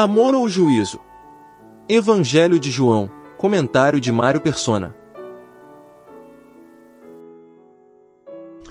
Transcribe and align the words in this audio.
Amor 0.00 0.32
ou 0.32 0.48
juízo? 0.48 1.00
Evangelho 1.88 2.60
de 2.60 2.70
João, 2.70 3.10
comentário 3.36 4.00
de 4.00 4.12
Mário 4.12 4.40
Persona. 4.40 4.94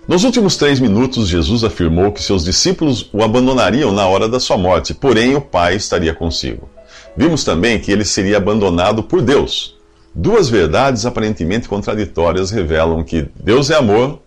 Nos 0.08 0.24
últimos 0.24 0.56
três 0.56 0.80
minutos, 0.80 1.28
Jesus 1.28 1.66
afirmou 1.66 2.14
que 2.14 2.24
seus 2.24 2.46
discípulos 2.46 3.10
o 3.12 3.22
abandonariam 3.22 3.92
na 3.92 4.08
hora 4.08 4.30
da 4.30 4.40
sua 4.40 4.58
morte, 4.58 4.94
porém 4.94 5.36
o 5.36 5.42
Pai 5.42 5.76
estaria 5.76 6.16
consigo. 6.16 6.70
Vimos 7.18 7.44
também 7.44 7.78
que 7.78 7.92
ele 7.92 8.06
seria 8.06 8.38
abandonado 8.38 9.04
por 9.04 9.22
Deus. 9.22 9.76
Duas 10.16 10.48
verdades 10.48 11.06
aparentemente 11.06 11.68
contraditórias 11.68 12.52
revelam 12.52 13.04
que 13.04 13.28
Deus 13.36 13.70
é 13.70 13.76
amor, 13.76 14.22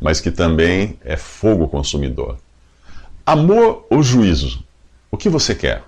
mas 0.00 0.20
que 0.20 0.30
também 0.30 1.00
é 1.04 1.16
fogo 1.16 1.66
consumidor. 1.66 2.38
Amor 3.26 3.88
ou 3.90 4.04
juízo? 4.04 4.62
O 5.10 5.16
que 5.16 5.28
você 5.28 5.52
quer? 5.52 5.82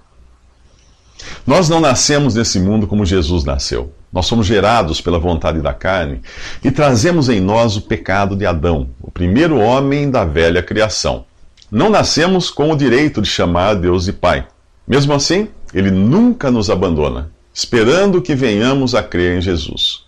Nós 1.47 1.69
não 1.69 1.81
nascemos 1.81 2.35
nesse 2.35 2.59
mundo 2.59 2.87
como 2.87 3.05
Jesus 3.05 3.45
nasceu. 3.45 3.93
Nós 4.13 4.27
somos 4.27 4.47
gerados 4.47 5.01
pela 5.01 5.19
vontade 5.19 5.61
da 5.61 5.73
carne 5.73 6.21
e 6.65 6.71
trazemos 6.71 7.29
em 7.29 7.41
nós 7.41 7.77
o 7.77 7.83
pecado 7.83 8.37
de 8.37 8.45
Adão, 8.45 8.91
o 9.01 9.11
primeiro 9.11 9.59
homem 9.59 10.11
da 10.11 10.25
velha 10.25 10.63
criação. 10.63 11.25
Não 11.71 11.89
nascemos 11.89 12.51
com 12.51 12.73
o 12.73 12.77
direito 12.77 13.23
de 13.23 13.29
chamar 13.29 13.75
Deus 13.75 14.05
de 14.05 14.13
Pai. 14.13 14.47
Mesmo 14.87 15.13
assim, 15.13 15.49
ele 15.73 15.91
nunca 15.91 16.51
nos 16.51 16.69
abandona, 16.69 17.31
esperando 17.55 18.21
que 18.21 18.35
venhamos 18.35 18.95
a 18.95 19.03
crer 19.03 19.39
em 19.39 19.41
Jesus, 19.41 20.05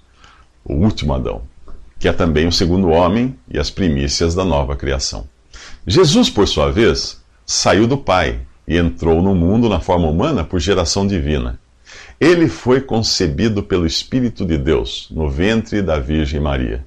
o 0.64 0.74
último 0.74 1.14
Adão, 1.14 1.42
que 2.00 2.08
é 2.08 2.12
também 2.12 2.48
o 2.48 2.52
segundo 2.52 2.88
homem 2.88 3.36
e 3.48 3.60
as 3.60 3.70
primícias 3.70 4.34
da 4.34 4.44
nova 4.44 4.74
criação. 4.74 5.28
Jesus, 5.86 6.28
por 6.28 6.48
sua 6.48 6.72
vez, 6.72 7.22
saiu 7.46 7.86
do 7.86 7.96
Pai 7.96 8.40
e 8.66 8.76
entrou 8.76 9.22
no 9.22 9.34
mundo 9.34 9.68
na 9.68 9.80
forma 9.80 10.08
humana 10.08 10.44
por 10.44 10.60
geração 10.60 11.06
divina. 11.06 11.58
Ele 12.20 12.48
foi 12.48 12.80
concebido 12.80 13.62
pelo 13.62 13.86
Espírito 13.86 14.44
de 14.44 14.56
Deus 14.56 15.08
no 15.10 15.28
ventre 15.28 15.82
da 15.82 15.98
Virgem 15.98 16.40
Maria. 16.40 16.84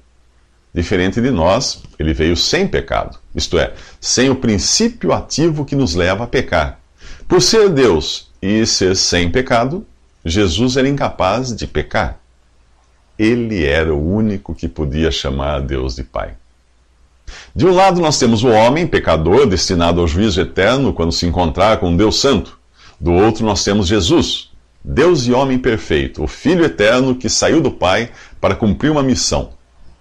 Diferente 0.72 1.20
de 1.20 1.30
nós, 1.30 1.82
ele 1.98 2.12
veio 2.12 2.36
sem 2.36 2.66
pecado, 2.66 3.18
isto 3.34 3.58
é, 3.58 3.72
sem 4.00 4.28
o 4.28 4.36
princípio 4.36 5.12
ativo 5.12 5.64
que 5.64 5.74
nos 5.74 5.94
leva 5.94 6.24
a 6.24 6.26
pecar. 6.26 6.80
Por 7.26 7.40
ser 7.40 7.70
Deus 7.70 8.30
e 8.40 8.64
ser 8.66 8.94
sem 8.94 9.30
pecado, 9.30 9.86
Jesus 10.24 10.76
era 10.76 10.88
incapaz 10.88 11.54
de 11.54 11.66
pecar. 11.66 12.20
Ele 13.18 13.64
era 13.64 13.94
o 13.94 14.14
único 14.14 14.54
que 14.54 14.68
podia 14.68 15.10
chamar 15.10 15.54
a 15.54 15.60
Deus 15.60 15.96
de 15.96 16.04
Pai. 16.04 16.34
De 17.54 17.66
um 17.66 17.74
lado, 17.74 18.00
nós 18.00 18.18
temos 18.18 18.44
o 18.44 18.48
homem, 18.48 18.86
pecador, 18.86 19.46
destinado 19.46 20.00
ao 20.00 20.06
juízo 20.06 20.40
eterno 20.40 20.92
quando 20.92 21.10
se 21.10 21.26
encontrar 21.26 21.78
com 21.78 21.96
Deus 21.96 22.20
Santo. 22.20 22.58
Do 23.00 23.12
outro, 23.12 23.44
nós 23.44 23.64
temos 23.64 23.86
Jesus, 23.86 24.50
Deus 24.84 25.26
e 25.26 25.32
homem 25.32 25.58
perfeito, 25.58 26.22
o 26.22 26.28
Filho 26.28 26.64
eterno 26.64 27.14
que 27.14 27.28
saiu 27.28 27.60
do 27.60 27.70
Pai 27.70 28.10
para 28.40 28.54
cumprir 28.54 28.90
uma 28.90 29.02
missão: 29.02 29.50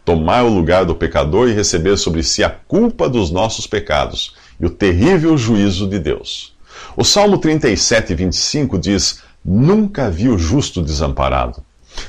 tomar 0.04 0.44
o 0.44 0.54
lugar 0.54 0.86
do 0.86 0.94
pecador 0.94 1.50
e 1.50 1.54
receber 1.54 1.98
sobre 1.98 2.24
si 2.24 2.44
a 2.44 2.50
culpa 2.50 3.10
dos 3.10 3.32
nossos 3.32 3.66
pecados 3.66 4.36
e 4.60 4.66
o 4.66 4.70
terrível 4.70 5.38
juízo 5.38 5.88
de 5.88 5.98
Deus. 5.98 6.54
O 6.96 7.04
Salmo 7.04 7.38
37, 7.38 8.14
25 8.14 8.78
diz: 8.78 9.22
Nunca 9.44 10.12
vi 10.12 10.30
o 10.30 10.38
justo 10.38 10.82
desamparado. 10.82 11.64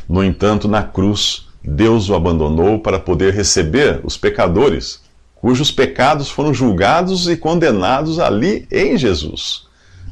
No 0.08 0.22
entanto, 0.22 0.66
na 0.66 0.82
cruz, 0.82 1.46
Deus 1.62 2.08
o 2.08 2.14
abandonou 2.14 2.80
para 2.80 2.98
poder 2.98 3.32
receber 3.32 4.00
os 4.04 4.16
pecadores 4.16 5.05
cujos 5.36 5.70
pecados 5.70 6.28
foram 6.28 6.52
julgados 6.52 7.28
e 7.28 7.36
condenados 7.36 8.18
ali 8.18 8.66
em 8.70 8.96
Jesus. 8.96 9.66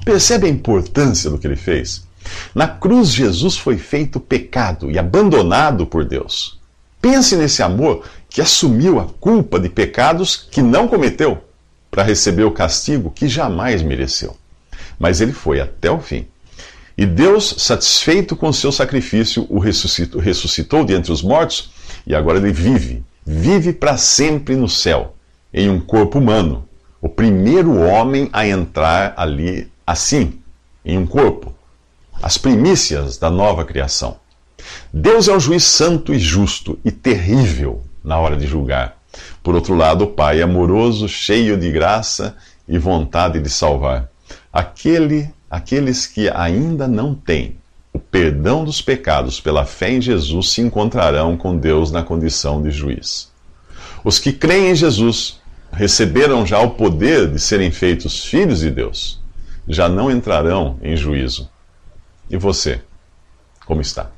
Percebe 0.05 0.47
a 0.47 0.50
importância 0.50 1.30
do 1.30 1.39
que 1.39 1.47
ele 1.47 1.56
fez? 1.56 2.06
Na 2.55 2.69
cruz, 2.69 3.08
Jesus 3.08 3.56
foi 3.56 3.77
feito 3.77 4.20
pecado 4.20 4.91
e 4.91 4.98
abandonado 4.98 5.86
por 5.86 6.05
Deus. 6.05 6.58
Pense 7.01 7.36
nesse 7.36 7.63
amor 7.63 8.05
que 8.29 8.40
assumiu 8.40 8.98
a 8.98 9.05
culpa 9.05 9.58
de 9.58 9.68
pecados 9.68 10.36
que 10.36 10.63
não 10.63 10.89
cometeu 10.89 11.45
para 11.90 12.02
receber 12.02 12.45
o 12.45 12.51
castigo 12.51 13.11
que 13.11 13.29
jamais 13.29 13.83
mereceu. 13.83 14.36
Mas 14.98 15.20
ele 15.20 15.33
foi 15.33 15.61
até 15.61 15.90
o 15.90 16.01
fim. 16.01 16.27
E 16.96 17.05
Deus, 17.05 17.57
satisfeito 17.58 18.36
com 18.36 18.52
seu 18.52 18.70
sacrifício, 18.70 19.46
o 19.48 19.58
ressuscitou, 19.58 20.20
ressuscitou 20.20 20.84
de 20.84 20.95
entre 20.95 21.13
os 21.13 21.23
mortos 21.23 21.70
e 22.07 22.14
agora 22.14 22.39
ele 22.39 22.52
vive, 22.52 23.05
vive 23.27 23.73
para 23.73 23.96
sempre 23.96 24.57
no 24.57 24.68
céu, 24.68 25.14
em 25.52 25.70
um 25.70 25.80
corpo 25.80 26.18
humano. 26.18 26.68
O 27.01 27.08
primeiro 27.08 27.79
homem 27.80 28.29
a 28.33 28.46
entrar 28.46 29.14
ali 29.17 29.70
assim, 29.86 30.40
em 30.85 30.98
um 30.98 31.07
corpo. 31.07 31.55
As 32.23 32.39
primícias 32.39 33.18
da 33.18 33.30
nova 33.30 33.64
criação. 33.64 34.17
Deus 34.92 35.29
é 35.29 35.34
um 35.34 35.40
juiz 35.40 35.64
santo 35.64 36.14
e 36.14 36.18
justo 36.18 36.79
e 36.84 36.90
terrível 36.90 37.83
na 38.02 38.18
hora 38.18 38.36
de 38.36 38.46
julgar. 38.46 38.98
Por 39.42 39.55
outro 39.55 39.74
lado, 39.74 40.05
o 40.05 40.11
Pai 40.11 40.40
é 40.40 40.42
amoroso, 40.42 41.08
cheio 41.08 41.57
de 41.57 41.70
graça 41.70 42.36
e 42.67 42.79
vontade 42.79 43.40
de 43.40 43.51
salvar. 43.51 44.08
Aquele, 44.52 45.30
aqueles 45.51 46.07
que 46.07 46.30
ainda 46.30 46.89
não 46.89 47.14
têm 47.14 47.58
perdão 48.14 48.64
dos 48.64 48.80
pecados 48.80 49.41
pela 49.41 49.64
fé 49.64 49.91
em 49.91 50.01
Jesus 50.01 50.51
se 50.51 50.61
encontrarão 50.61 51.36
com 51.36 51.57
Deus 51.57 51.91
na 51.91 52.01
condição 52.01 52.63
de 52.63 52.70
juiz. 52.70 53.29
Os 54.05 54.20
que 54.20 54.33
creem 54.33 54.70
em 54.70 54.75
Jesus 54.77 55.41
receberam 55.73 56.47
já 56.47 56.61
o 56.61 56.70
poder 56.70 57.29
de 57.29 57.41
serem 57.41 57.73
feitos 57.73 58.25
filhos 58.25 58.61
de 58.61 58.70
Deus, 58.70 59.20
já 59.67 59.89
não 59.89 60.13
entrarão 60.13 60.79
em 60.80 60.97
juízo. 60.97 61.51
E 62.30 62.36
você, 62.36 62.83
como 63.67 63.80
está? 63.80 64.13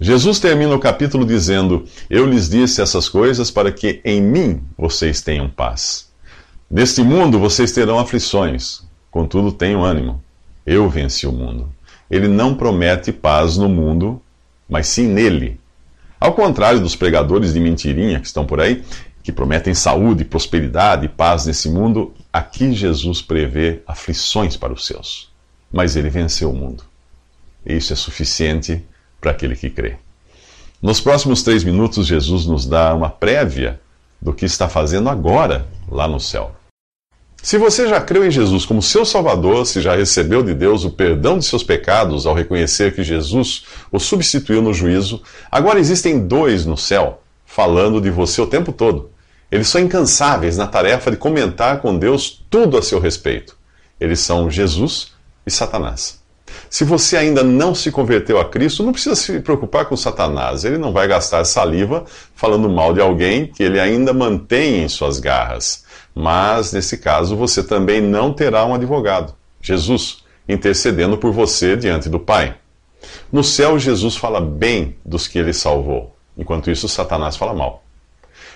Jesus 0.00 0.38
termina 0.38 0.72
o 0.72 0.78
capítulo 0.78 1.26
dizendo: 1.26 1.84
Eu 2.08 2.26
lhes 2.26 2.48
disse 2.48 2.80
essas 2.80 3.08
coisas 3.08 3.50
para 3.50 3.72
que 3.72 4.00
em 4.04 4.22
mim 4.22 4.62
vocês 4.78 5.20
tenham 5.20 5.50
paz. 5.50 6.12
Neste 6.70 7.02
mundo 7.02 7.40
vocês 7.40 7.72
terão 7.72 7.98
aflições, 7.98 8.84
contudo 9.10 9.50
tenham 9.50 9.84
ânimo. 9.84 10.22
Eu 10.64 10.88
venci 10.88 11.26
o 11.26 11.32
mundo. 11.32 11.76
Ele 12.10 12.28
não 12.28 12.54
promete 12.54 13.12
paz 13.12 13.56
no 13.56 13.68
mundo, 13.68 14.20
mas 14.68 14.86
sim 14.88 15.06
nele. 15.06 15.60
Ao 16.20 16.32
contrário 16.32 16.80
dos 16.80 16.96
pregadores 16.96 17.52
de 17.52 17.60
mentirinha 17.60 18.20
que 18.20 18.26
estão 18.26 18.44
por 18.44 18.60
aí, 18.60 18.82
que 19.22 19.30
prometem 19.30 19.74
saúde, 19.74 20.24
prosperidade 20.24 21.06
e 21.06 21.08
paz 21.08 21.46
nesse 21.46 21.68
mundo, 21.68 22.14
aqui 22.32 22.72
Jesus 22.72 23.20
prevê 23.20 23.82
aflições 23.86 24.56
para 24.56 24.72
os 24.72 24.86
seus. 24.86 25.30
Mas 25.70 25.96
ele 25.96 26.08
venceu 26.08 26.50
o 26.50 26.56
mundo. 26.56 26.82
E 27.64 27.76
isso 27.76 27.92
é 27.92 27.96
suficiente 27.96 28.82
para 29.20 29.32
aquele 29.32 29.54
que 29.54 29.68
crê. 29.68 29.96
Nos 30.80 31.00
próximos 31.00 31.42
três 31.42 31.62
minutos, 31.62 32.06
Jesus 32.06 32.46
nos 32.46 32.64
dá 32.64 32.94
uma 32.94 33.10
prévia 33.10 33.80
do 34.20 34.32
que 34.32 34.44
está 34.44 34.68
fazendo 34.68 35.08
agora 35.08 35.66
lá 35.88 36.08
no 36.08 36.18
céu. 36.18 36.54
Se 37.40 37.56
você 37.56 37.88
já 37.88 38.00
creu 38.00 38.26
em 38.26 38.30
Jesus 38.30 38.66
como 38.66 38.82
seu 38.82 39.04
Salvador, 39.04 39.64
se 39.64 39.80
já 39.80 39.94
recebeu 39.94 40.42
de 40.42 40.52
Deus 40.52 40.84
o 40.84 40.90
perdão 40.90 41.38
de 41.38 41.44
seus 41.44 41.62
pecados 41.62 42.26
ao 42.26 42.34
reconhecer 42.34 42.94
que 42.94 43.04
Jesus 43.04 43.64
o 43.92 43.98
substituiu 43.98 44.60
no 44.60 44.74
juízo, 44.74 45.22
agora 45.50 45.78
existem 45.78 46.26
dois 46.26 46.66
no 46.66 46.76
céu 46.76 47.22
falando 47.46 48.00
de 48.00 48.10
você 48.10 48.40
o 48.40 48.46
tempo 48.46 48.72
todo. 48.72 49.10
Eles 49.50 49.68
são 49.68 49.80
incansáveis 49.80 50.58
na 50.58 50.66
tarefa 50.66 51.10
de 51.10 51.16
comentar 51.16 51.80
com 51.80 51.96
Deus 51.96 52.44
tudo 52.50 52.76
a 52.76 52.82
seu 52.82 53.00
respeito. 53.00 53.56
Eles 53.98 54.20
são 54.20 54.50
Jesus 54.50 55.12
e 55.46 55.50
Satanás. 55.50 56.18
Se 56.68 56.84
você 56.84 57.16
ainda 57.16 57.42
não 57.42 57.74
se 57.74 57.90
converteu 57.90 58.38
a 58.38 58.44
Cristo, 58.44 58.82
não 58.82 58.92
precisa 58.92 59.14
se 59.14 59.40
preocupar 59.40 59.86
com 59.86 59.96
Satanás. 59.96 60.64
Ele 60.64 60.76
não 60.76 60.92
vai 60.92 61.08
gastar 61.08 61.44
saliva 61.44 62.04
falando 62.34 62.68
mal 62.68 62.92
de 62.92 63.00
alguém 63.00 63.46
que 63.46 63.62
ele 63.62 63.80
ainda 63.80 64.12
mantém 64.12 64.82
em 64.82 64.88
suas 64.88 65.18
garras. 65.18 65.84
Mas, 66.20 66.72
nesse 66.72 66.98
caso, 66.98 67.36
você 67.36 67.62
também 67.62 68.00
não 68.00 68.32
terá 68.32 68.64
um 68.64 68.74
advogado, 68.74 69.34
Jesus, 69.62 70.24
intercedendo 70.48 71.16
por 71.16 71.32
você 71.32 71.76
diante 71.76 72.08
do 72.08 72.18
Pai. 72.18 72.56
No 73.30 73.44
céu, 73.44 73.78
Jesus 73.78 74.16
fala 74.16 74.40
bem 74.40 74.96
dos 75.04 75.28
que 75.28 75.38
ele 75.38 75.52
salvou, 75.52 76.16
enquanto 76.36 76.72
isso, 76.72 76.88
Satanás 76.88 77.36
fala 77.36 77.54
mal. 77.54 77.84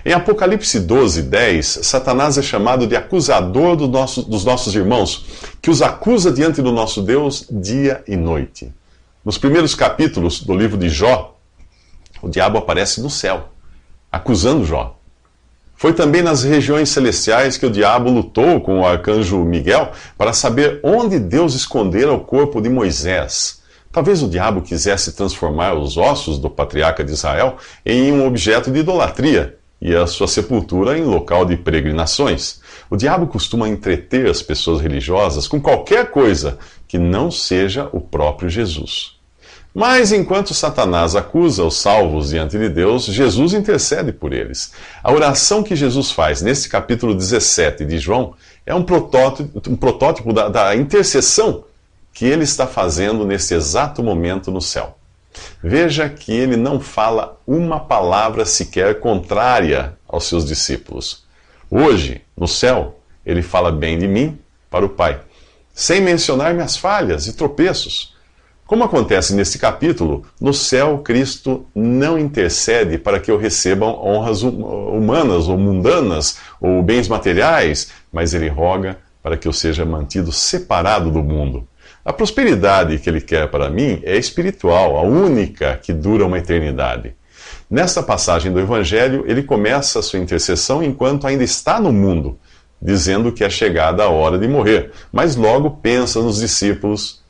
Em 0.04 0.12
Apocalipse 0.12 0.80
12, 0.80 1.22
10, 1.22 1.66
Satanás 1.84 2.36
é 2.36 2.42
chamado 2.42 2.84
de 2.84 2.96
acusador 2.96 3.76
do 3.76 3.86
nosso, 3.86 4.24
dos 4.24 4.44
nossos 4.44 4.74
irmãos, 4.74 5.24
que 5.62 5.70
os 5.70 5.82
acusa 5.82 6.32
diante 6.32 6.60
do 6.60 6.72
nosso 6.72 7.00
Deus 7.00 7.46
dia 7.48 8.02
e 8.08 8.16
noite. 8.16 8.74
Nos 9.24 9.38
primeiros 9.38 9.76
capítulos 9.76 10.40
do 10.40 10.52
livro 10.52 10.76
de 10.76 10.88
Jó, 10.88 11.38
o 12.20 12.28
diabo 12.28 12.58
aparece 12.58 13.00
no 13.00 13.08
céu, 13.08 13.50
acusando 14.10 14.64
Jó. 14.64 14.98
Foi 15.82 15.92
também 15.92 16.22
nas 16.22 16.44
regiões 16.44 16.90
celestiais 16.90 17.58
que 17.58 17.66
o 17.66 17.70
diabo 17.70 18.08
lutou 18.08 18.60
com 18.60 18.78
o 18.78 18.86
arcanjo 18.86 19.42
Miguel 19.42 19.90
para 20.16 20.32
saber 20.32 20.78
onde 20.80 21.18
Deus 21.18 21.54
escondera 21.54 22.12
o 22.12 22.20
corpo 22.20 22.60
de 22.60 22.68
Moisés. 22.68 23.60
Talvez 23.90 24.22
o 24.22 24.28
diabo 24.28 24.62
quisesse 24.62 25.10
transformar 25.10 25.74
os 25.74 25.96
ossos 25.96 26.38
do 26.38 26.48
patriarca 26.48 27.02
de 27.02 27.10
Israel 27.10 27.56
em 27.84 28.12
um 28.12 28.24
objeto 28.24 28.70
de 28.70 28.78
idolatria 28.78 29.58
e 29.80 29.92
a 29.92 30.06
sua 30.06 30.28
sepultura 30.28 30.96
em 30.96 31.02
local 31.02 31.44
de 31.44 31.56
peregrinações. 31.56 32.60
O 32.88 32.96
diabo 32.96 33.26
costuma 33.26 33.68
entreter 33.68 34.30
as 34.30 34.40
pessoas 34.40 34.80
religiosas 34.80 35.48
com 35.48 35.60
qualquer 35.60 36.12
coisa 36.12 36.58
que 36.86 36.96
não 36.96 37.28
seja 37.28 37.88
o 37.92 38.00
próprio 38.00 38.48
Jesus. 38.48 39.20
Mas 39.74 40.12
enquanto 40.12 40.52
Satanás 40.52 41.16
acusa 41.16 41.64
os 41.64 41.78
salvos 41.78 42.28
diante 42.28 42.58
de 42.58 42.68
Deus, 42.68 43.06
Jesus 43.06 43.54
intercede 43.54 44.12
por 44.12 44.32
eles. 44.32 44.72
A 45.02 45.10
oração 45.10 45.62
que 45.62 45.74
Jesus 45.74 46.10
faz 46.10 46.42
nesse 46.42 46.68
capítulo 46.68 47.14
17 47.14 47.84
de 47.86 47.98
João 47.98 48.34
é 48.66 48.74
um 48.74 48.82
protótipo, 48.82 49.62
um 49.70 49.76
protótipo 49.76 50.32
da, 50.32 50.48
da 50.48 50.76
intercessão 50.76 51.64
que 52.12 52.26
ele 52.26 52.44
está 52.44 52.66
fazendo 52.66 53.24
nesse 53.24 53.54
exato 53.54 54.02
momento 54.02 54.50
no 54.50 54.60
céu. 54.60 54.98
Veja 55.62 56.06
que 56.08 56.32
ele 56.32 56.56
não 56.56 56.78
fala 56.78 57.40
uma 57.46 57.80
palavra 57.80 58.44
sequer 58.44 59.00
contrária 59.00 59.96
aos 60.06 60.24
seus 60.24 60.44
discípulos. 60.44 61.24
Hoje, 61.70 62.20
no 62.36 62.46
céu, 62.46 62.98
ele 63.24 63.40
fala 63.40 63.72
bem 63.72 63.98
de 63.98 64.06
mim 64.06 64.38
para 64.68 64.84
o 64.84 64.90
Pai, 64.90 65.20
sem 65.72 66.02
mencionar 66.02 66.52
minhas 66.52 66.76
falhas 66.76 67.26
e 67.26 67.32
tropeços. 67.32 68.11
Como 68.72 68.84
acontece 68.84 69.34
neste 69.34 69.58
capítulo, 69.58 70.24
no 70.40 70.54
céu 70.54 70.96
Cristo 71.04 71.66
não 71.74 72.18
intercede 72.18 72.96
para 72.96 73.20
que 73.20 73.30
eu 73.30 73.36
receba 73.36 73.84
honras 73.84 74.42
humanas 74.42 75.46
ou 75.46 75.58
mundanas 75.58 76.38
ou 76.58 76.82
bens 76.82 77.06
materiais, 77.06 77.90
mas 78.10 78.32
ele 78.32 78.48
roga 78.48 78.96
para 79.22 79.36
que 79.36 79.46
eu 79.46 79.52
seja 79.52 79.84
mantido 79.84 80.32
separado 80.32 81.10
do 81.10 81.22
mundo. 81.22 81.68
A 82.02 82.14
prosperidade 82.14 82.98
que 82.98 83.10
ele 83.10 83.20
quer 83.20 83.50
para 83.50 83.68
mim 83.68 84.00
é 84.04 84.16
espiritual, 84.16 84.96
a 84.96 85.02
única 85.02 85.76
que 85.76 85.92
dura 85.92 86.24
uma 86.24 86.38
eternidade. 86.38 87.14
Nesta 87.68 88.02
passagem 88.02 88.50
do 88.50 88.58
Evangelho, 88.58 89.22
ele 89.28 89.42
começa 89.42 89.98
a 89.98 90.02
sua 90.02 90.18
intercessão 90.18 90.82
enquanto 90.82 91.26
ainda 91.26 91.44
está 91.44 91.78
no 91.78 91.92
mundo, 91.92 92.38
dizendo 92.80 93.32
que 93.32 93.44
é 93.44 93.50
chegada 93.50 94.02
a 94.02 94.08
hora 94.08 94.38
de 94.38 94.48
morrer, 94.48 94.92
mas 95.12 95.36
logo 95.36 95.72
pensa 95.82 96.22
nos 96.22 96.40
discípulos 96.40 97.21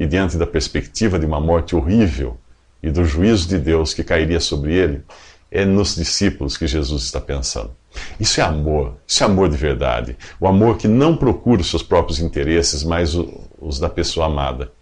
e, 0.00 0.06
diante 0.06 0.38
da 0.38 0.46
perspectiva 0.46 1.18
de 1.18 1.26
uma 1.26 1.38
morte 1.38 1.76
horrível 1.76 2.38
e 2.82 2.90
do 2.90 3.04
juízo 3.04 3.46
de 3.46 3.58
Deus 3.58 3.92
que 3.92 4.02
cairia 4.02 4.40
sobre 4.40 4.72
ele, 4.72 5.02
é 5.50 5.62
nos 5.66 5.94
discípulos 5.94 6.56
que 6.56 6.66
Jesus 6.66 7.02
está 7.02 7.20
pensando. 7.20 7.72
Isso 8.18 8.40
é 8.40 8.44
amor, 8.44 8.94
isso 9.06 9.22
é 9.22 9.26
amor 9.26 9.50
de 9.50 9.58
verdade. 9.58 10.16
O 10.40 10.48
amor 10.48 10.78
que 10.78 10.88
não 10.88 11.14
procura 11.14 11.60
os 11.60 11.68
seus 11.68 11.82
próprios 11.82 12.18
interesses, 12.18 12.82
mas 12.82 13.14
os 13.60 13.78
da 13.78 13.90
pessoa 13.90 14.24
amada. 14.24 14.72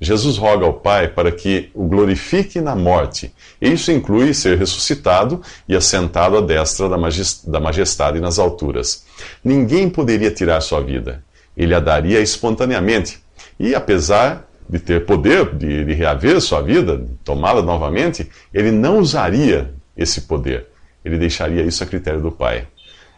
Jesus 0.00 0.38
roga 0.38 0.64
ao 0.64 0.74
Pai 0.74 1.08
para 1.08 1.32
que 1.32 1.70
o 1.74 1.84
glorifique 1.84 2.60
na 2.60 2.76
morte. 2.76 3.34
Isso 3.60 3.90
inclui 3.90 4.32
ser 4.32 4.58
ressuscitado 4.58 5.42
e 5.68 5.74
assentado 5.74 6.38
à 6.38 6.40
destra 6.40 6.88
da 6.88 7.60
majestade 7.60 8.20
nas 8.20 8.38
alturas. 8.38 9.04
Ninguém 9.42 9.90
poderia 9.90 10.30
tirar 10.30 10.60
sua 10.60 10.80
vida. 10.80 11.24
Ele 11.56 11.74
a 11.74 11.80
daria 11.80 12.20
espontaneamente. 12.20 13.18
E 13.58 13.74
apesar 13.74 14.47
de 14.68 14.78
ter 14.78 15.06
poder 15.06 15.54
de, 15.54 15.84
de 15.84 15.94
reaver 15.94 16.40
sua 16.40 16.60
vida, 16.60 17.02
tomá-la 17.24 17.62
novamente, 17.62 18.28
ele 18.52 18.70
não 18.70 18.98
usaria 18.98 19.72
esse 19.96 20.22
poder. 20.22 20.66
Ele 21.04 21.16
deixaria 21.16 21.62
isso 21.62 21.82
a 21.82 21.86
critério 21.86 22.20
do 22.20 22.30
Pai. 22.30 22.66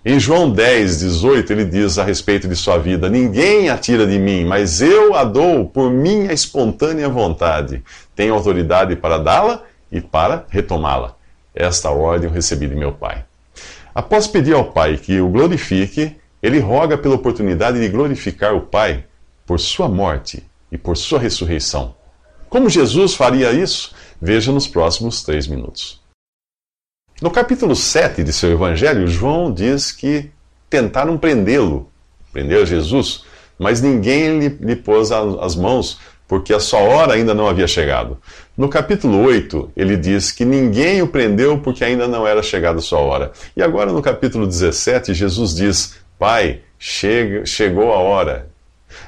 Em 0.05 0.19
João 0.19 0.51
10, 0.51 1.01
18, 1.01 1.53
ele 1.53 1.65
diz 1.65 1.99
a 1.99 2.05
respeito 2.05 2.49
de 2.49 2.57
sua 2.57 2.79
vida: 2.79 3.11
Ninguém 3.11 3.69
a 3.69 3.77
tira 3.77 4.07
de 4.07 4.19
mim, 4.19 4.45
mas 4.45 4.81
eu 4.81 5.15
a 5.15 5.25
dou 5.25 5.67
por 5.67 5.91
minha 5.91 6.33
espontânea 6.33 7.09
vontade. 7.09 7.83
Tenho 8.15 8.33
autoridade 8.33 8.97
para 8.97 9.19
dá-la 9.19 9.63
e 9.93 10.01
para 10.01 10.47
retomá-la. 10.49 11.17
Esta 11.55 11.91
ordem 11.91 12.29
eu 12.29 12.35
recebi 12.35 12.67
de 12.67 12.77
meu 12.77 12.93
Pai. 12.93 13.25
Após 13.95 14.27
pedir 14.27 14.55
ao 14.55 14.73
Pai 14.73 14.97
que 14.97 15.21
o 15.21 15.29
glorifique, 15.29 16.17
ele 16.43 16.61
roga 16.61 16.97
pela 16.97 17.17
oportunidade 17.17 17.79
de 17.79 17.89
glorificar 17.89 18.55
o 18.55 18.63
Pai 18.63 19.05
por 19.45 19.59
sua 19.59 19.89
morte 19.89 20.43
e 20.71 20.79
por 20.79 20.97
sua 20.97 21.19
ressurreição. 21.19 21.95
Como 22.49 22.69
Jesus 22.69 23.15
faria 23.15 23.53
isso? 23.53 23.95
Veja 24.21 24.53
nos 24.53 24.67
próximos 24.67 25.23
três 25.23 25.47
minutos. 25.47 26.01
No 27.23 27.31
capítulo 27.31 27.77
7 27.77 28.25
de 28.25 28.33
seu 28.33 28.51
evangelho, 28.51 29.07
João 29.07 29.53
diz 29.53 29.93
que 29.93 30.31
tentaram 30.69 31.19
prendê-lo, 31.19 31.91
prender 32.33 32.67
Jesus, 32.67 33.25
mas 33.59 33.83
ninguém 33.83 34.39
lhe, 34.39 34.49
lhe 34.49 34.77
pôs 34.77 35.13
as 35.13 35.55
mãos, 35.55 35.99
porque 36.27 36.55
a 36.55 36.61
sua 36.61 36.81
hora 36.81 37.13
ainda 37.13 37.35
não 37.35 37.47
havia 37.47 37.67
chegado. 37.67 38.19
No 38.57 38.69
capítulo 38.69 39.23
8, 39.23 39.73
ele 39.77 39.97
diz 39.97 40.33
que 40.33 40.45
ninguém 40.45 41.03
o 41.03 41.09
prendeu 41.09 41.59
porque 41.59 41.85
ainda 41.85 42.09
não 42.09 42.27
era 42.27 42.43
chegada 42.43 42.79
a 42.79 42.83
sua 42.83 43.01
hora. 43.01 43.33
E 43.57 43.63
agora 43.63 43.93
no 43.93 44.01
capítulo 44.01 44.47
17, 44.47 45.13
Jesus 45.13 45.55
diz: 45.55 45.97
Pai, 46.19 46.63
chega, 46.79 47.45
chegou 47.45 47.93
a 47.93 47.99
hora. 47.99 48.50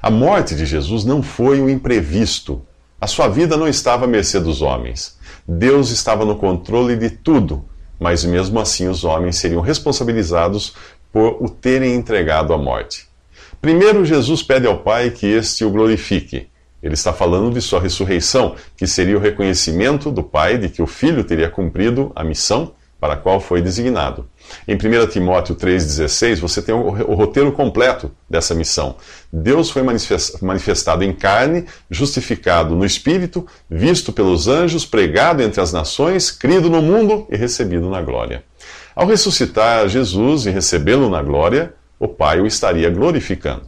A 0.02 0.10
morte 0.10 0.54
de 0.56 0.66
Jesus 0.66 1.04
não 1.04 1.22
foi 1.22 1.60
um 1.60 1.68
imprevisto. 1.68 2.60
A 3.00 3.06
sua 3.06 3.28
vida 3.28 3.56
não 3.56 3.68
estava 3.68 4.04
à 4.04 4.08
mercê 4.08 4.40
dos 4.40 4.60
homens. 4.60 5.16
Deus 5.46 5.90
estava 5.90 6.24
no 6.24 6.36
controle 6.36 6.96
de 6.96 7.08
tudo 7.08 7.64
mas 8.02 8.24
mesmo 8.24 8.58
assim 8.58 8.88
os 8.88 9.04
homens 9.04 9.36
seriam 9.36 9.60
responsabilizados 9.60 10.74
por 11.12 11.36
o 11.40 11.48
terem 11.48 11.94
entregado 11.94 12.52
à 12.52 12.58
morte. 12.58 13.06
Primeiro, 13.60 14.04
Jesus 14.04 14.42
pede 14.42 14.66
ao 14.66 14.78
Pai 14.78 15.10
que 15.10 15.24
este 15.24 15.64
o 15.64 15.70
glorifique. 15.70 16.48
Ele 16.82 16.94
está 16.94 17.12
falando 17.12 17.54
de 17.54 17.60
sua 17.60 17.80
ressurreição, 17.80 18.56
que 18.76 18.88
seria 18.88 19.16
o 19.16 19.20
reconhecimento 19.20 20.10
do 20.10 20.24
Pai 20.24 20.58
de 20.58 20.68
que 20.68 20.82
o 20.82 20.86
Filho 20.86 21.22
teria 21.22 21.48
cumprido 21.48 22.10
a 22.16 22.24
missão 22.24 22.72
para 23.02 23.14
a 23.14 23.16
qual 23.16 23.40
foi 23.40 23.60
designado. 23.60 24.28
Em 24.68 24.76
1 24.76 25.08
Timóteo 25.08 25.56
3,16, 25.56 26.38
você 26.38 26.62
tem 26.62 26.72
o 26.72 27.14
roteiro 27.14 27.50
completo 27.50 28.12
dessa 28.30 28.54
missão. 28.54 28.94
Deus 29.32 29.70
foi 29.70 29.82
manifestado 30.40 31.02
em 31.02 31.12
carne, 31.12 31.64
justificado 31.90 32.76
no 32.76 32.86
Espírito, 32.86 33.44
visto 33.68 34.12
pelos 34.12 34.46
anjos, 34.46 34.86
pregado 34.86 35.42
entre 35.42 35.60
as 35.60 35.72
nações, 35.72 36.30
crido 36.30 36.70
no 36.70 36.80
mundo 36.80 37.26
e 37.28 37.36
recebido 37.36 37.90
na 37.90 38.00
glória. 38.00 38.44
Ao 38.94 39.04
ressuscitar 39.04 39.88
Jesus 39.88 40.46
e 40.46 40.50
recebê-lo 40.50 41.10
na 41.10 41.20
glória, 41.24 41.74
o 41.98 42.06
Pai 42.06 42.40
o 42.40 42.46
estaria 42.46 42.88
glorificando. 42.88 43.62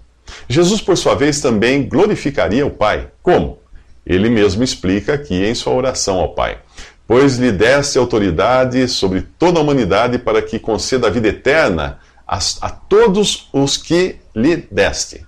Jesus, 0.48 0.80
por 0.80 0.96
sua 0.96 1.16
vez, 1.16 1.40
também 1.40 1.88
glorificaria 1.88 2.64
o 2.64 2.70
Pai. 2.70 3.08
Como? 3.20 3.58
Ele 4.06 4.30
mesmo 4.30 4.62
explica 4.62 5.14
aqui 5.14 5.44
em 5.44 5.56
sua 5.56 5.72
oração 5.72 6.20
ao 6.20 6.36
Pai 6.36 6.58
pois 7.06 7.36
lhe 7.36 7.52
deste 7.52 7.98
autoridade 7.98 8.88
sobre 8.88 9.22
toda 9.38 9.58
a 9.58 9.62
humanidade 9.62 10.18
para 10.18 10.40
que 10.40 10.58
conceda 10.58 11.06
a 11.06 11.10
vida 11.10 11.28
eterna 11.28 11.98
a, 12.26 12.38
a 12.62 12.70
todos 12.70 13.48
os 13.52 13.76
que 13.76 14.16
lhe 14.34 14.56
deste. 14.70 15.26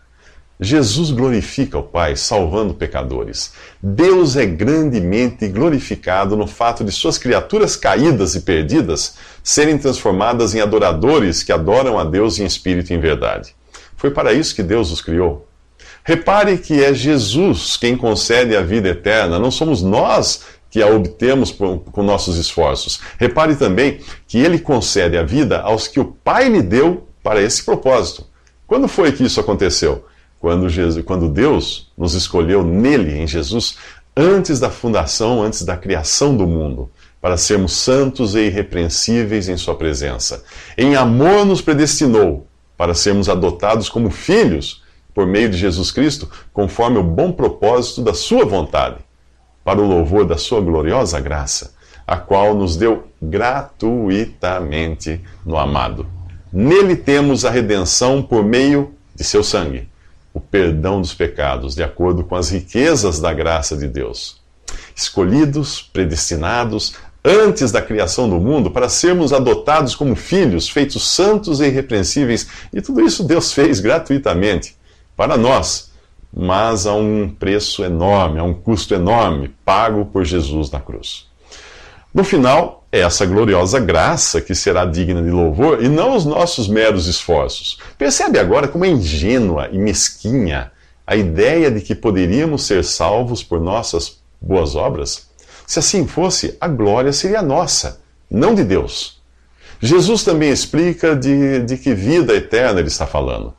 Jesus 0.58 1.11
glorifica 1.11 1.76
o 1.76 1.83
Pai, 1.83 2.16
salvando 2.16 2.73
pecadores. 2.73 3.52
Deus 3.83 4.37
é 4.37 4.47
grandemente 4.47 5.47
glorificado 5.49 6.35
no 6.35 6.47
fato 6.47 6.83
de 6.83 6.90
suas 6.90 7.18
criaturas 7.18 7.76
caídas 7.76 8.35
e 8.35 8.40
perdidas 8.40 9.16
serem 9.45 9.76
transformadas 9.76 10.54
em 10.54 10.61
adoradores 10.62 11.42
que 11.42 11.52
adoram 11.52 11.99
a 11.99 12.04
Deus 12.04 12.38
em 12.38 12.47
espírito 12.47 12.90
e 12.90 12.97
em 12.97 13.00
verdade. 13.00 13.54
Foi 13.97 14.11
para 14.11 14.33
isso 14.33 14.54
que 14.54 14.62
Deus 14.62 14.90
os 14.90 15.02
criou. 15.02 15.47
Repare 16.02 16.56
que 16.56 16.83
é 16.83 16.95
Jesus 16.95 17.76
quem 17.76 17.97
concede 17.97 18.56
a 18.56 18.62
vida 18.62 18.88
eterna, 18.88 19.38
não 19.38 19.50
somos 19.50 19.83
nós 19.83 20.40
que 20.70 20.82
a 20.82 20.88
obtemos 20.88 21.50
com 21.50 22.02
nossos 22.02 22.37
esforços. 22.37 23.00
Repare 23.18 23.56
também 23.56 24.00
que 24.26 24.38
ele 24.38 24.58
concede 24.58 25.16
a 25.16 25.23
vida 25.23 25.61
aos 25.61 25.88
que 25.88 26.00
o 26.00 26.04
Pai 26.04 26.49
lhe 26.49 26.62
deu 26.62 27.06
para 27.23 27.40
esse 27.40 27.64
propósito. 27.64 28.26
Quando 28.66 28.88
foi 28.88 29.12
que 29.12 29.25
isso 29.25 29.40
aconteceu? 29.40 30.04
Quando, 30.38 30.68
Jesus, 30.68 31.04
quando 31.04 31.28
Deus 31.28 31.90
nos 31.96 32.14
escolheu 32.14 32.62
nele, 32.62 33.18
em 33.18 33.26
Jesus, 33.26 33.76
antes 34.16 34.61
da 34.61 34.70
fundação, 34.70 35.42
antes 35.42 35.62
da 35.62 35.76
criação 35.76 36.37
do 36.37 36.46
mundo, 36.46 36.90
para 37.20 37.37
sermos 37.37 37.73
santos 37.73 38.35
e 38.35 38.40
irrepreensíveis 38.40 39.49
em 39.49 39.56
Sua 39.56 39.75
presença. 39.75 40.44
Em 40.76 40.94
amor 40.94 41.44
nos 41.44 41.61
predestinou 41.61 42.46
para 42.76 42.94
sermos 42.94 43.28
adotados 43.28 43.88
como 43.88 44.11
filhos 44.11 44.82
por 45.14 45.26
meio 45.26 45.49
de 45.49 45.56
Jesus 45.56 45.90
Cristo, 45.90 46.30
conforme 46.52 46.99
o 46.99 47.02
bom 47.02 47.32
propósito 47.32 48.02
da 48.02 48.12
Sua 48.12 48.44
vontade 48.44 49.05
para 49.66 49.80
o 49.80 49.85
louvor 49.85 50.25
da 50.25 50.38
Sua 50.38 50.61
gloriosa 50.61 51.18
graça, 51.18 51.75
a 52.06 52.16
qual 52.16 52.54
nos 52.54 52.76
deu 52.76 53.08
gratuitamente 53.20 55.20
no 55.44 55.58
amado. 55.58 56.06
Nele 56.52 56.94
temos 56.94 57.44
a 57.44 57.50
redenção 57.50 58.23
por 58.23 58.44
meio 58.44 58.94
de 59.12 59.25
seu 59.25 59.42
sangue, 59.42 59.88
o 60.32 60.38
perdão 60.38 61.00
dos 61.00 61.12
pecados, 61.12 61.75
de 61.75 61.82
acordo 61.82 62.23
com 62.23 62.37
as 62.37 62.49
riquezas 62.49 63.18
da 63.18 63.35
graça 63.35 63.76
de 63.76 63.88
Deus. 63.88 64.40
Escolhidos, 64.94 65.82
predestinados, 65.82 66.94
antes 67.25 67.73
da 67.73 67.82
criação 67.82 68.30
do 68.30 68.38
mundo, 68.38 68.70
para 68.70 68.88
sermos 68.88 69.32
adotados 69.32 69.96
como 69.96 70.14
filhos, 70.14 70.68
feitos 70.68 71.11
santos 71.11 71.58
e 71.58 71.66
irrepreensíveis, 71.66 72.46
e 72.73 72.80
tudo 72.80 73.00
isso 73.00 73.25
Deus 73.25 73.52
fez 73.52 73.80
gratuitamente 73.80 74.76
para 75.16 75.37
nós 75.37 75.90
mas 76.37 76.87
a 76.87 76.93
um 76.93 77.28
preço 77.28 77.83
enorme, 77.83 78.38
a 78.38 78.43
um 78.45 78.52
custo 78.52 78.95
enorme, 78.95 79.55
pago 79.64 80.05
por 80.05 80.23
Jesus 80.23 80.71
na 80.71 80.78
cruz. 80.78 81.26
No 82.12 82.23
final, 82.23 82.85
É 82.93 83.00
essa 83.00 83.26
gloriosa 83.26 83.78
graça 83.78 84.40
que 84.40 84.55
será 84.55 84.87
digna 84.87 85.23
de 85.23 85.31
louvor 85.31 85.83
e 85.83 85.88
não 85.88 86.16
os 86.16 86.25
nossos 86.25 86.66
meros 86.66 87.07
esforços. 87.07 87.78
Percebe 87.99 88.38
agora 88.38 88.69
como 88.69 88.87
é 88.87 88.88
ingênua 88.88 89.69
e 89.71 89.76
mesquinha 89.76 90.73
a 91.07 91.14
ideia 91.14 91.71
de 91.71 91.83
que 91.83 91.95
poderíamos 91.95 92.64
ser 92.64 92.83
salvos 92.85 93.43
por 93.43 93.61
nossas 93.61 94.19
boas 94.40 94.75
obras? 94.75 95.28
Se 95.66 95.78
assim 95.78 96.07
fosse, 96.07 96.57
a 96.59 96.69
glória 96.69 97.12
seria 97.12 97.43
nossa, 97.43 98.00
não 98.31 98.55
de 98.55 98.64
Deus. 98.64 99.21
Jesus 99.78 100.25
também 100.25 100.50
explica 100.50 101.14
de, 101.14 101.61
de 101.64 101.76
que 101.76 101.93
vida 101.93 102.35
eterna 102.35 102.81
ele 102.81 102.88
está 102.88 103.07
falando. 103.07 103.52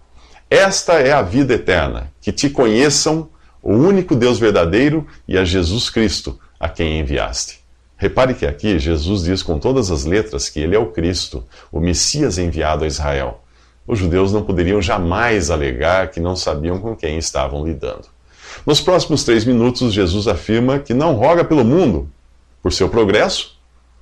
Esta 0.50 0.94
é 0.94 1.12
a 1.12 1.22
vida 1.22 1.56
eterna, 1.56 2.10
que 2.22 2.32
te 2.32 2.50
conheçam 2.50 3.30
o 3.62 3.74
único 3.74 4.16
Deus 4.16 4.40
verdadeiro 4.40 5.06
e 5.28 5.38
a 5.38 5.44
Jesus 5.44 5.90
Cristo, 5.90 6.40
a 6.58 6.70
quem 6.70 7.00
enviaste. 7.00 7.60
Repare 7.98 8.34
que 8.34 8.46
aqui 8.46 8.80
Jesus 8.80 9.24
diz 9.24 9.44
com 9.44 9.60
todas 9.60 9.92
as 9.92 10.06
letras 10.06 10.48
que 10.48 10.62
ele 10.62 10.74
é 10.74 10.80
o 10.80 10.92
Cristo, 10.92 11.44
o 11.70 11.82
Messias 11.82 12.38
enviado 12.38 12.86
a 12.86 12.88
Israel. 12.88 13.44
Os 13.86 14.00
judeus 14.00 14.32
não 14.32 14.42
poderiam 14.42 14.82
jamais 14.82 15.52
alegar 15.52 16.12
que 16.12 16.22
não 16.22 16.36
sabiam 16.36 16.80
com 16.80 16.96
quem 16.96 17.18
estavam 17.18 17.66
lidando. 17.66 18.08
Nos 18.66 18.80
próximos 18.80 19.26
três 19.26 19.44
minutos, 19.44 19.94
Jesus 19.94 20.30
afirma 20.30 20.80
que 20.80 20.94
não 20.94 21.14
roga 21.14 21.44
pelo 21.44 21.66
mundo, 21.66 22.10
por 22.64 22.72
seu 22.72 22.88
progresso 22.88 23.58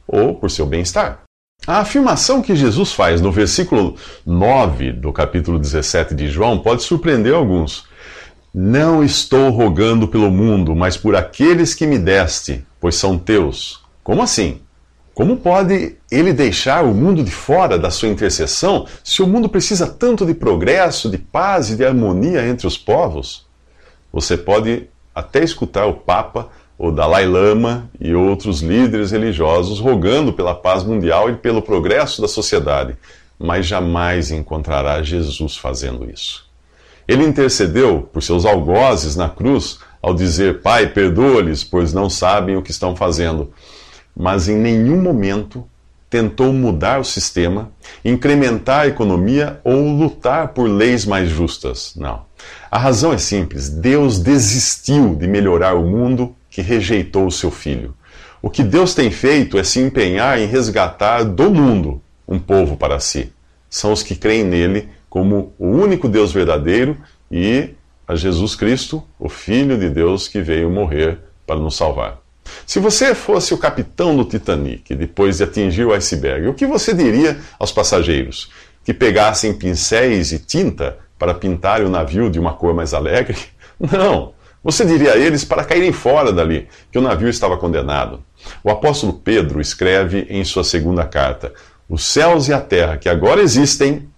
ou 0.07 0.35
por 0.35 0.51
seu 0.51 0.65
bem-estar. 0.67 1.24
A 1.67 1.79
afirmação 1.79 2.43
que 2.43 2.55
Jesus 2.55 2.91
faz 2.93 3.19
no 3.19 3.31
versículo 3.31 3.95
9 4.23 4.91
do 4.91 5.11
capítulo 5.11 5.57
17 5.57 6.13
de 6.13 6.27
João 6.27 6.59
pode 6.59 6.83
surpreender 6.83 7.33
alguns. 7.33 7.87
Não 8.53 9.03
estou 9.03 9.49
rogando 9.49 10.07
pelo 10.07 10.29
mundo, 10.29 10.75
mas 10.75 10.95
por 10.95 11.15
aqueles 11.15 11.73
que 11.73 11.87
me 11.87 11.97
deste, 11.97 12.63
pois 12.79 12.93
são 12.93 13.17
teus. 13.17 13.83
Como 14.03 14.21
assim? 14.21 14.61
Como 15.15 15.37
pode 15.37 15.95
ele 16.11 16.33
deixar 16.33 16.85
o 16.85 16.93
mundo 16.93 17.23
de 17.23 17.31
fora 17.31 17.79
da 17.79 17.89
sua 17.89 18.09
intercessão 18.09 18.85
se 19.03 19.23
o 19.23 19.27
mundo 19.27 19.49
precisa 19.49 19.87
tanto 19.87 20.23
de 20.23 20.35
progresso, 20.35 21.09
de 21.09 21.17
paz 21.17 21.71
e 21.71 21.75
de 21.75 21.83
harmonia 21.83 22.47
entre 22.47 22.67
os 22.67 22.77
povos? 22.77 23.47
Você 24.13 24.37
pode 24.37 24.87
até 25.15 25.43
escutar 25.43 25.87
o 25.87 25.95
Papa 25.95 26.47
o 26.77 26.91
Dalai 26.91 27.25
Lama 27.25 27.89
e 27.99 28.13
outros 28.13 28.61
líderes 28.61 29.11
religiosos 29.11 29.79
rogando 29.79 30.33
pela 30.33 30.53
paz 30.53 30.83
mundial 30.83 31.29
e 31.29 31.35
pelo 31.35 31.61
progresso 31.61 32.21
da 32.21 32.27
sociedade, 32.27 32.97
mas 33.39 33.65
jamais 33.65 34.31
encontrará 34.31 35.01
Jesus 35.01 35.55
fazendo 35.55 36.09
isso. 36.09 36.45
Ele 37.07 37.23
intercedeu 37.23 38.09
por 38.11 38.21
seus 38.21 38.45
algozes 38.45 39.15
na 39.15 39.29
cruz 39.29 39.79
ao 40.01 40.13
dizer: 40.13 40.61
Pai, 40.61 40.87
perdoa-lhes, 40.87 41.63
pois 41.63 41.93
não 41.93 42.09
sabem 42.09 42.57
o 42.57 42.61
que 42.61 42.71
estão 42.71 42.95
fazendo. 42.95 43.51
Mas 44.15 44.47
em 44.47 44.55
nenhum 44.55 45.01
momento 45.01 45.65
tentou 46.09 46.53
mudar 46.53 46.99
o 46.99 47.03
sistema, 47.03 47.71
incrementar 48.03 48.81
a 48.81 48.87
economia 48.87 49.59
ou 49.63 49.89
lutar 49.89 50.49
por 50.49 50.69
leis 50.69 51.05
mais 51.05 51.29
justas. 51.29 51.93
Não. 51.95 52.23
A 52.71 52.77
razão 52.77 53.13
é 53.13 53.17
simples: 53.17 53.69
Deus 53.69 54.19
desistiu 54.19 55.15
de 55.15 55.27
melhorar 55.27 55.75
o 55.75 55.83
mundo 55.83 56.35
que 56.55 56.61
rejeitou 56.61 57.27
o 57.27 57.31
seu 57.31 57.51
filho. 57.51 57.93
O 58.41 58.49
que 58.49 58.63
Deus 58.63 58.95
tem 58.95 59.11
feito 59.11 59.57
é 59.57 59.63
se 59.65 59.81
empenhar 59.81 60.39
em 60.39 60.45
resgatar 60.45 61.25
do 61.25 61.49
mundo 61.51 62.01
um 62.25 62.39
povo 62.39 62.77
para 62.77 62.97
si. 62.97 63.29
São 63.69 63.91
os 63.91 64.01
que 64.01 64.15
creem 64.15 64.45
nele 64.45 64.87
como 65.09 65.53
o 65.59 65.67
único 65.67 66.07
Deus 66.07 66.31
verdadeiro 66.31 66.95
e 67.29 67.71
a 68.07 68.15
Jesus 68.15 68.55
Cristo, 68.55 69.03
o 69.19 69.27
Filho 69.27 69.77
de 69.77 69.89
Deus 69.89 70.29
que 70.29 70.41
veio 70.41 70.69
morrer 70.69 71.19
para 71.45 71.59
nos 71.59 71.75
salvar. 71.75 72.21
Se 72.65 72.79
você 72.79 73.13
fosse 73.13 73.53
o 73.53 73.57
capitão 73.57 74.15
do 74.15 74.23
Titanic 74.23 74.95
depois 74.95 75.39
de 75.39 75.43
atingir 75.43 75.83
o 75.83 75.91
iceberg, 75.91 76.47
o 76.47 76.53
que 76.53 76.65
você 76.65 76.93
diria 76.93 77.37
aos 77.59 77.73
passageiros? 77.73 78.49
Que 78.81 78.93
pegassem 78.93 79.53
pincéis 79.53 80.31
e 80.31 80.39
tinta 80.39 80.99
para 81.19 81.33
pintar 81.33 81.81
o 81.81 81.89
navio 81.89 82.29
de 82.29 82.39
uma 82.39 82.53
cor 82.53 82.73
mais 82.73 82.93
alegre? 82.93 83.37
Não! 83.77 84.34
Você 84.65 84.83
diria 84.83 85.13
a 85.13 85.15
eles 85.15 85.45
para 85.45 85.63
caírem 85.63 85.91
fora 85.91 86.33
dali, 86.33 86.67
que 86.91 86.97
o 86.97 87.01
navio 87.01 87.29
estava 87.29 87.55
condenado. 87.55 88.23
O 88.63 88.71
apóstolo 88.71 89.13
Pedro 89.13 89.61
escreve 89.61 90.25
em 90.27 90.43
sua 90.43 90.63
segunda 90.63 91.05
carta: 91.05 91.53
Os 91.87 92.03
céus 92.03 92.47
e 92.47 92.53
a 92.53 92.59
terra 92.59 92.97
que 92.97 93.07
agora 93.07 93.43
existem 93.43 94.09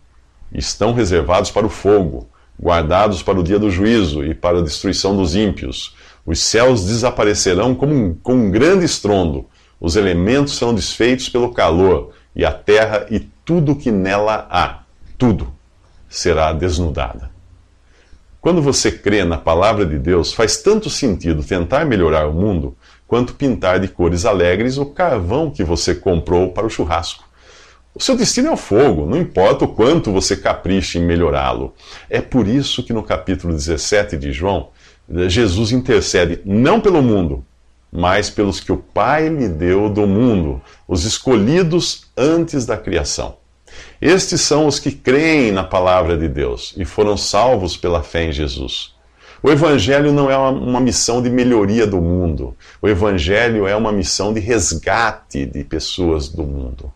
estão 0.49 0.93
reservados 0.93 1.51
para 1.51 1.65
o 1.65 1.69
fogo, 1.69 2.29
guardados 2.57 3.21
para 3.21 3.37
o 3.37 3.43
dia 3.43 3.59
do 3.59 3.69
juízo 3.69 4.23
e 4.23 4.33
para 4.33 4.59
a 4.59 4.63
destruição 4.63 5.17
dos 5.17 5.35
ímpios. 5.35 5.93
Os 6.25 6.39
céus 6.39 6.85
desaparecerão 6.85 7.75
como 7.75 7.93
um, 7.93 8.13
com 8.13 8.33
um 8.33 8.49
grande 8.49 8.85
estrondo, 8.85 9.47
os 9.81 9.97
elementos 9.97 10.57
serão 10.57 10.73
desfeitos 10.73 11.27
pelo 11.27 11.51
calor, 11.51 12.13
e 12.33 12.45
a 12.45 12.53
terra 12.53 13.05
e 13.11 13.19
tudo 13.19 13.75
que 13.75 13.91
nela 13.91 14.47
há, 14.49 14.83
tudo, 15.17 15.53
será 16.07 16.53
desnudada. 16.53 17.36
Quando 18.47 18.61
você 18.61 18.89
crê 18.89 19.25
na 19.25 19.37
palavra 19.37 19.85
de 19.85 19.99
Deus, 19.99 20.31
faz 20.31 20.55
tanto 20.55 20.89
sentido 20.89 21.43
tentar 21.43 21.83
melhorar 21.83 22.29
o 22.29 22.33
mundo 22.33 22.77
quanto 23.05 23.33
pintar 23.33 23.77
de 23.77 23.89
cores 23.89 24.23
alegres 24.23 24.77
o 24.77 24.85
carvão 24.85 25.51
que 25.51 25.65
você 25.65 25.93
comprou 25.93 26.53
para 26.53 26.65
o 26.65 26.69
churrasco. 26.69 27.25
O 27.93 28.01
seu 28.01 28.15
destino 28.15 28.47
é 28.47 28.51
o 28.51 28.55
fogo, 28.55 29.05
não 29.05 29.17
importa 29.17 29.65
o 29.65 29.67
quanto 29.67 30.13
você 30.13 30.37
capriche 30.37 30.97
em 30.97 31.05
melhorá-lo. 31.05 31.73
É 32.09 32.21
por 32.21 32.47
isso 32.47 32.83
que 32.83 32.93
no 32.93 33.03
capítulo 33.03 33.51
17 33.51 34.15
de 34.15 34.31
João, 34.31 34.69
Jesus 35.27 35.73
intercede 35.73 36.39
não 36.45 36.79
pelo 36.79 37.01
mundo, 37.01 37.43
mas 37.91 38.29
pelos 38.29 38.61
que 38.61 38.71
o 38.71 38.77
Pai 38.77 39.27
lhe 39.27 39.49
deu 39.49 39.89
do 39.89 40.07
mundo, 40.07 40.61
os 40.87 41.03
escolhidos 41.03 42.05
antes 42.15 42.65
da 42.65 42.77
criação. 42.77 43.35
Estes 44.01 44.41
são 44.41 44.67
os 44.67 44.79
que 44.79 44.91
creem 44.91 45.51
na 45.51 45.63
palavra 45.63 46.15
de 46.15 46.27
Deus 46.27 46.73
e 46.77 46.85
foram 46.85 47.17
salvos 47.17 47.75
pela 47.75 48.03
fé 48.03 48.25
em 48.25 48.31
Jesus. 48.31 48.95
O 49.41 49.49
Evangelho 49.49 50.11
não 50.11 50.29
é 50.29 50.37
uma, 50.37 50.79
missão 50.79 51.21
de 51.21 51.29
melhoria 51.29 51.85
do 51.85 52.01
mundo. 52.01 52.55
O 52.81 52.87
Evangelho 52.87 53.67
é 53.67 53.75
uma 53.75 53.91
missão 53.91 54.33
de 54.33 54.39
resgate 54.39 55.45
de 55.45 55.63
pessoas 55.63 56.27
do 56.27 56.43
mundo. 56.43 56.91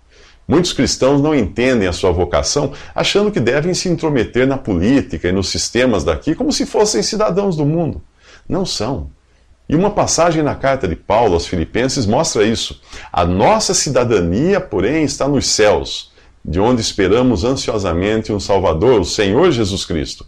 Muitos 0.48 0.74
cristãos 0.74 1.22
não 1.22 1.36
entendem 1.36 1.88
a 1.88 1.94
sua 1.94 2.12
vocação, 2.12 2.74
achando 2.94 3.32
que 3.32 3.40
devem 3.40 3.74
se 3.74 3.90
intrometer 3.90 4.48
na 4.48 4.58
política 4.58 5.28
e 5.30 5.32
nos 5.32 5.50
sistemas 5.50 6.04
daqui 6.04 6.36
como 6.36 6.52
se 6.52 6.66
fossem 6.66 7.02
cidadãos 7.02 7.56
do 7.56 7.66
mundo. 7.66 8.02
Não 8.50 8.66
são. 8.66 9.10
E 9.70 9.76
uma 9.76 9.92
passagem 9.92 10.44
na 10.44 10.56
carta 10.56 10.88
de 10.88 10.96
Paulo 10.96 11.36
aos 11.36 11.48
Filipenses 11.48 12.06
mostra 12.06 12.44
isso. 12.44 12.82
A 13.14 13.24
nossa 13.24 13.74
cidadania, 13.74 14.60
porém, 14.60 15.04
está 15.04 15.28
nos 15.28 15.48
céus 15.48 16.11
de 16.44 16.60
onde 16.60 16.82
esperamos 16.82 17.44
ansiosamente 17.44 18.34
um 18.34 18.40
Salvador, 18.40 19.02
o 19.02 19.06
Senhor 19.06 19.52
Jesus 19.52 19.86
Cristo. 19.86 20.26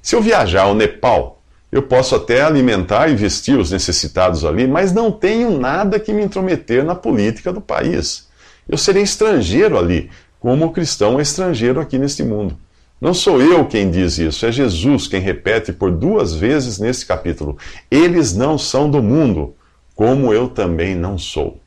Se 0.00 0.14
eu 0.14 0.22
viajar 0.22 0.62
ao 0.62 0.74
Nepal, 0.74 1.42
eu 1.70 1.82
posso 1.82 2.14
até 2.14 2.42
alimentar 2.42 3.08
e 3.08 3.16
vestir 3.16 3.58
os 3.58 3.70
necessitados 3.70 4.44
ali, 4.44 4.66
mas 4.66 4.92
não 4.92 5.10
tenho 5.10 5.58
nada 5.58 6.00
que 6.00 6.12
me 6.12 6.24
intrometer 6.24 6.84
na 6.84 6.94
política 6.94 7.52
do 7.52 7.60
país. 7.60 8.28
Eu 8.68 8.78
serei 8.78 9.02
estrangeiro 9.02 9.78
ali, 9.78 10.10
como 10.40 10.66
o 10.66 10.72
cristão 10.72 11.18
é 11.18 11.22
estrangeiro 11.22 11.80
aqui 11.80 11.98
neste 11.98 12.22
mundo. 12.22 12.56
Não 13.00 13.12
sou 13.12 13.40
eu 13.40 13.64
quem 13.66 13.90
diz 13.90 14.18
isso, 14.18 14.46
é 14.46 14.50
Jesus 14.50 15.06
quem 15.06 15.20
repete 15.20 15.72
por 15.72 15.90
duas 15.90 16.34
vezes 16.34 16.78
neste 16.78 17.06
capítulo: 17.06 17.56
Eles 17.90 18.34
não 18.34 18.56
são 18.58 18.90
do 18.90 19.02
mundo, 19.02 19.54
como 19.94 20.32
eu 20.32 20.48
também 20.48 20.94
não 20.94 21.18
sou 21.18 21.60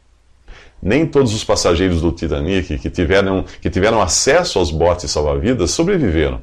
nem 0.81 1.05
todos 1.05 1.33
os 1.33 1.43
passageiros 1.43 2.01
do 2.01 2.11
Titanic 2.11 2.79
que 2.79 2.89
tiveram, 2.89 3.45
que 3.61 3.69
tiveram 3.69 4.01
acesso 4.01 4.57
aos 4.57 4.71
botes 4.71 5.11
salva-vidas 5.11 5.71
sobreviveram. 5.71 6.41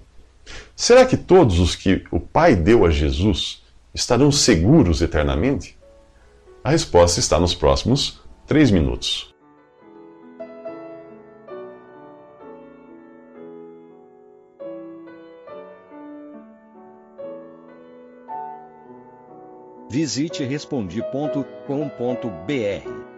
Será 0.76 1.04
que 1.04 1.16
todos 1.16 1.59
os 1.59 1.75
que 1.75 2.04
o 2.11 2.21
Pai 2.21 2.54
deu 2.54 2.87
a 2.87 2.90
Jesus 2.90 3.62
estarão 3.92 4.30
seguros 4.30 5.02
eternamente? 5.02 5.76
A 6.62 6.71
resposta 6.71 7.18
está 7.18 7.40
nos 7.40 7.54
próximos 7.54 8.21
três 8.47 8.71
minutos. 8.71 9.35
Visite 19.90 20.45
respondi.com.br 20.45 23.18